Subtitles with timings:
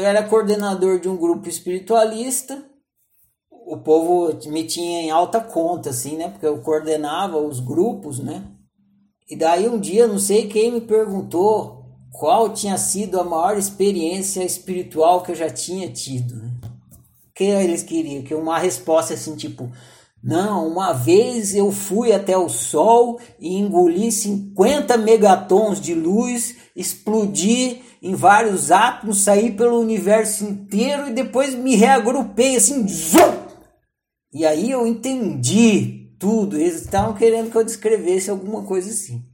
[0.00, 2.64] eu era coordenador de um grupo espiritualista.
[3.50, 6.28] O povo me tinha em alta conta, assim, né?
[6.30, 8.42] Porque eu coordenava os grupos, né?
[9.28, 14.42] E daí um dia, não sei quem me perguntou qual tinha sido a maior experiência
[14.42, 16.50] espiritual que eu já tinha tido, né?
[17.34, 19.70] Que eles queriam, que uma resposta assim, tipo,
[20.22, 27.80] não, uma vez eu fui até o Sol e engoli 50 megatons de luz, explodi
[28.02, 32.86] em vários átomos, saí pelo universo inteiro e depois me reagrupei assim.
[32.86, 33.48] Zum!
[34.32, 36.58] E aí eu entendi tudo.
[36.58, 39.24] Eles estavam querendo que eu descrevesse alguma coisa assim.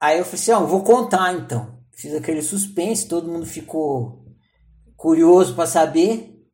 [0.00, 1.78] Aí eu falei assim: ó, vou contar então.
[1.96, 4.24] Fiz aquele suspense, todo mundo ficou
[4.96, 6.44] curioso para saber.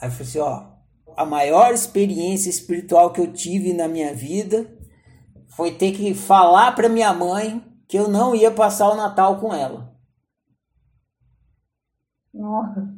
[0.00, 0.73] Aí eu falei assim: ó
[1.16, 4.66] a maior experiência espiritual que eu tive na minha vida
[5.48, 9.54] foi ter que falar para minha mãe que eu não ia passar o Natal com
[9.54, 9.94] ela.
[12.32, 12.92] Nossa.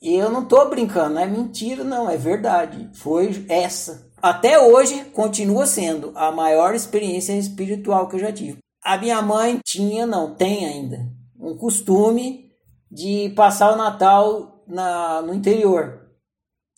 [0.00, 2.88] E eu não tô brincando, não é mentira, não, é verdade.
[2.94, 4.10] Foi essa.
[4.22, 8.58] Até hoje continua sendo a maior experiência espiritual que eu já tive.
[8.82, 11.06] A minha mãe tinha, não, tem ainda,
[11.38, 12.50] um costume
[12.90, 16.08] de passar o Natal na, no interior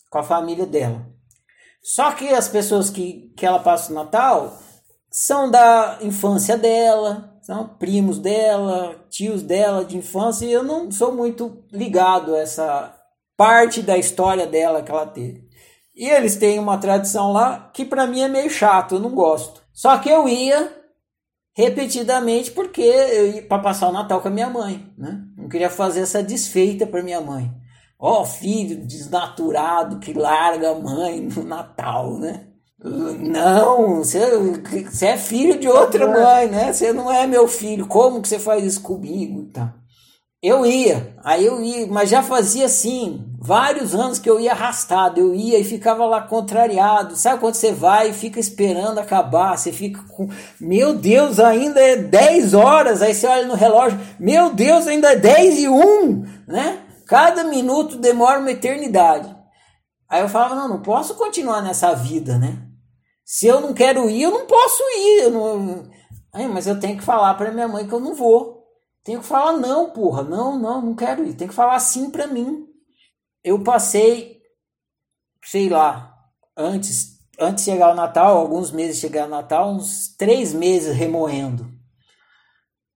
[0.09, 1.05] com a família dela.
[1.83, 4.57] Só que as pessoas que, que ela passa o Natal
[5.09, 11.13] são da infância dela, são primos dela, tios dela de infância, e eu não sou
[11.13, 12.95] muito ligado a essa
[13.35, 15.49] parte da história dela que ela teve.
[15.95, 19.61] E eles têm uma tradição lá que para mim é meio chato, eu não gosto.
[19.73, 20.71] Só que eu ia
[21.53, 25.21] repetidamente porque eu ia para passar o Natal com a minha mãe, né?
[25.35, 27.51] Não queria fazer essa desfeita para minha mãe.
[28.03, 32.47] Ó, oh, filho desnaturado que larga a mãe no Natal, né?
[32.83, 36.73] Não, você, é filho de outra mãe, né?
[36.73, 37.85] Você não é meu filho.
[37.85, 39.45] Como que você faz isso comigo?
[39.53, 39.75] Tá.
[40.41, 45.19] Eu ia, aí eu ia, mas já fazia assim, vários anos que eu ia arrastado,
[45.19, 47.15] eu ia e ficava lá contrariado.
[47.15, 49.55] Sabe quando você vai e fica esperando acabar?
[49.55, 50.27] Você fica com,
[50.59, 53.03] meu Deus, ainda é 10 horas.
[53.03, 56.79] Aí você olha no relógio, meu Deus, ainda é 10 e 1, né?
[57.11, 59.35] Cada minuto demora uma eternidade.
[60.07, 62.65] Aí eu falava, não, não posso continuar nessa vida, né?
[63.25, 65.23] Se eu não quero ir, eu não posso ir.
[65.23, 65.91] Eu não...
[66.31, 68.65] Aí, mas eu tenho que falar para minha mãe que eu não vou.
[69.03, 71.33] Tenho que falar, não, porra, não, não, não quero ir.
[71.33, 72.65] Tem que falar sim para mim.
[73.43, 74.39] Eu passei,
[75.43, 76.15] sei lá,
[76.55, 80.95] antes, antes de chegar o Natal, alguns meses de chegar o Natal, uns três meses
[80.95, 81.69] remoendo.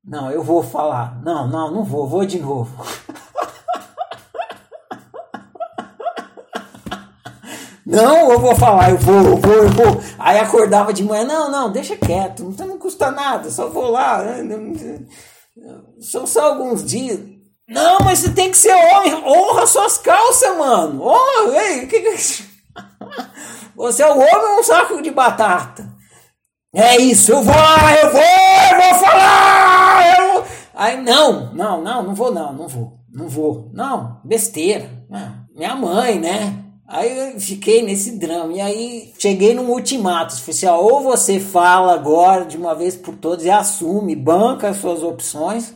[0.02, 1.22] Não, eu vou falar.
[1.22, 2.82] Não, não, não vou, vou de novo.
[7.85, 10.01] Não, eu vou falar, eu vou, eu vou, eu vou.
[10.18, 14.23] Aí acordava de manhã, não, não, deixa quieto, não, custa nada, só vou lá.
[14.23, 15.00] Né?
[16.00, 17.19] São só alguns dias.
[17.69, 21.03] Não, mas você tem que ser homem, honra suas calças, mano.
[21.03, 22.07] Honra, ei, que, que...
[22.07, 22.16] É
[23.75, 25.94] você é o homem um saco de batata?
[26.73, 30.19] É isso, eu vou lá, eu vou, eu vou falar!
[30.19, 30.44] Eu...
[30.73, 33.69] Aí, não, não, não, não vou, não, não vou, não vou.
[33.73, 34.90] Não, besteira.
[35.56, 36.65] Minha mãe, né?
[36.88, 38.53] Aí eu fiquei nesse drama.
[38.53, 40.35] E aí cheguei num ultimato.
[40.35, 44.69] Falei assim, ó, ou você fala agora de uma vez por todas e assume, banca
[44.69, 45.73] as suas opções,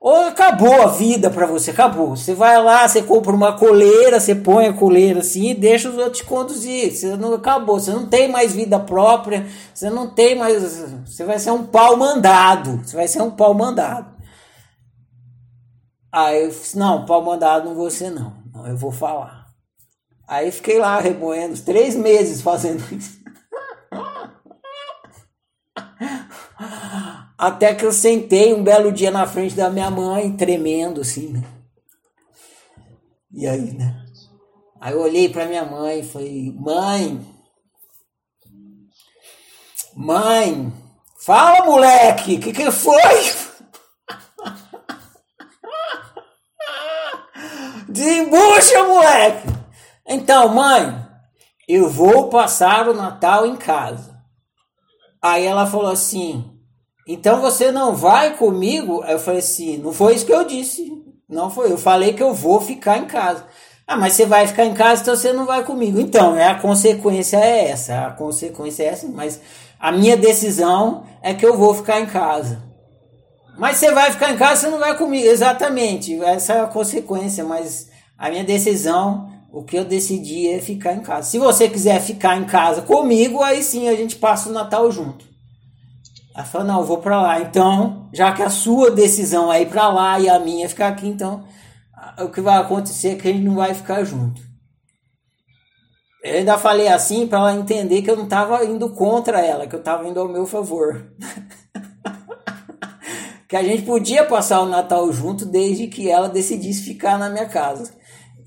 [0.00, 2.16] ou acabou a vida para você, acabou.
[2.16, 5.96] Você vai lá, você compra uma coleira, você põe a coleira assim e deixa os
[5.96, 6.92] outros conduzir.
[6.92, 10.62] Você não acabou, você não tem mais vida própria, você não tem mais.
[11.06, 12.80] Você vai ser um pau mandado.
[12.84, 14.16] Você vai ser um pau mandado.
[16.10, 18.32] Aí eu disse, não, pau mandado não vou ser, não.
[18.52, 19.37] não eu vou falar.
[20.28, 23.18] Aí fiquei lá remoendo três meses fazendo isso.
[27.38, 31.42] Até que eu sentei um belo dia na frente da minha mãe, tremendo assim, né?
[33.32, 34.04] E aí, né?
[34.78, 37.26] Aí eu olhei para minha mãe e falei: Mãe,
[39.94, 40.70] mãe,
[41.24, 43.00] fala moleque, o que, que foi?
[47.88, 49.57] Desembucha, moleque!
[50.08, 51.06] Então, mãe,
[51.68, 54.18] eu vou passar o Natal em casa.
[55.20, 56.58] Aí ela falou assim:
[57.06, 59.02] então você não vai comigo?
[59.02, 60.92] Aí eu falei assim: não foi isso que eu disse.
[61.28, 61.70] Não foi.
[61.70, 63.46] Eu falei que eu vou ficar em casa.
[63.86, 65.98] Ah, mas você vai ficar em casa, então você não vai comigo.
[65.98, 68.06] Então, é, a consequência é essa.
[68.06, 69.40] A consequência é essa, mas
[69.80, 72.62] a minha decisão é que eu vou ficar em casa.
[73.58, 75.26] Mas você vai ficar em casa, você não vai comigo.
[75.26, 76.22] Exatamente.
[76.22, 77.88] Essa é a consequência, mas
[78.18, 81.30] a minha decisão o que eu decidi é ficar em casa.
[81.30, 85.24] Se você quiser ficar em casa comigo, aí sim a gente passa o Natal junto.
[86.34, 87.40] Ela falou, não, eu vou para lá.
[87.40, 90.88] Então, já que a sua decisão é ir para lá e a minha é ficar
[90.88, 91.44] aqui, então
[92.18, 94.40] o que vai acontecer é que a gente não vai ficar junto.
[96.22, 99.74] Eu ainda falei assim para ela entender que eu não estava indo contra ela, que
[99.74, 101.10] eu estava indo ao meu favor.
[103.48, 107.46] que a gente podia passar o Natal junto desde que ela decidisse ficar na minha
[107.46, 107.97] casa.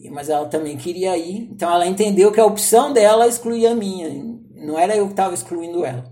[0.10, 4.10] Mas ela também queria ir, então ela entendeu que a opção dela excluía a minha,
[4.56, 6.04] não era eu que estava excluindo ela.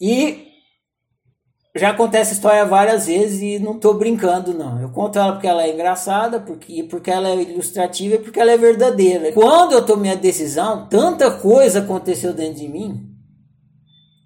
[0.00, 0.46] E
[1.74, 4.80] já acontece essa história várias vezes e não estou brincando, não.
[4.80, 8.52] Eu conto ela porque ela é engraçada, porque, porque ela é ilustrativa e porque ela
[8.52, 9.32] é verdadeira.
[9.32, 13.12] Quando eu tomei a decisão, tanta coisa aconteceu dentro de mim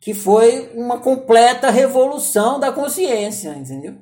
[0.01, 3.97] que foi uma completa revolução da consciência, entendeu?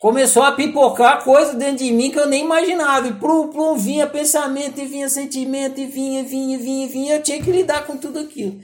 [0.00, 3.06] Começou a pipocar coisa dentro de mim que eu nem imaginava.
[3.06, 7.14] E plum, plum, vinha pensamento, e vinha sentimento, e vinha, vinha, vinha, vinha.
[7.16, 8.58] Eu tinha que lidar com tudo aquilo.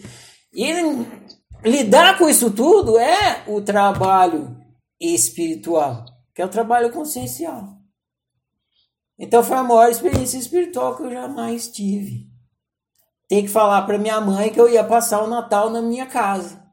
[0.54, 0.72] E
[1.62, 4.56] lidar com isso tudo é o trabalho
[4.98, 7.68] espiritual, que é o trabalho consciencial.
[9.18, 12.30] Então foi a maior experiência espiritual que eu jamais tive.
[13.28, 16.64] Tem que falar para minha mãe que eu ia passar o Natal na minha casa.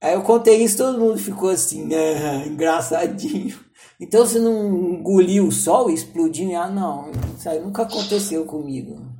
[0.00, 3.58] Aí eu contei isso, todo mundo ficou assim, ah, engraçadinho.
[3.98, 6.54] Então você não engoliu o sol e explodiu?
[6.56, 9.16] Ah, não, isso aí nunca aconteceu comigo.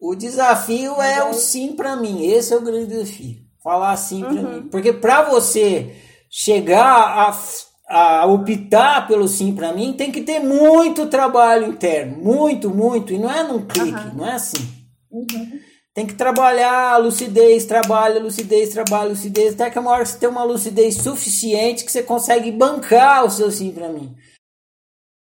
[0.00, 2.24] O desafio é o sim para mim.
[2.24, 3.36] Esse é o grande desafio.
[3.62, 4.54] Falar sim para uhum.
[4.62, 4.68] mim.
[4.70, 5.94] Porque para você
[6.30, 7.28] chegar
[7.86, 12.16] a, a optar pelo sim para mim, tem que ter muito trabalho interno.
[12.16, 13.12] Muito, muito.
[13.12, 14.14] E não é num clique, uhum.
[14.14, 14.66] não é assim.
[15.10, 15.60] Uhum.
[15.92, 20.44] Tem que trabalhar lucidez, trabalha, lucidez, trabalha, lucidez, até que uma hora você tem uma
[20.44, 24.14] lucidez suficiente que você consegue bancar o seu sim para mim.